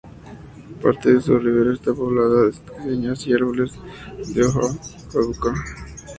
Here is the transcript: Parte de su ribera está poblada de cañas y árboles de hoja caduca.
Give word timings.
Parte 0.81 1.13
de 1.13 1.21
su 1.21 1.37
ribera 1.37 1.75
está 1.75 1.93
poblada 1.93 2.45
de 2.47 2.53
cañas 2.75 3.27
y 3.27 3.33
árboles 3.35 3.73
de 4.33 4.43
hoja 4.43 4.75
caduca. 5.13 5.53